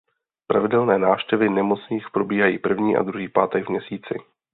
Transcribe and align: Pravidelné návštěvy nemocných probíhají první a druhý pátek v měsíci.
Pravidelné 0.47 0.99
návštěvy 0.99 1.49
nemocných 1.49 2.05
probíhají 2.13 2.57
první 2.59 2.97
a 2.97 3.01
druhý 3.03 3.27
pátek 3.29 3.65
v 3.65 3.69
měsíci. 3.69 4.17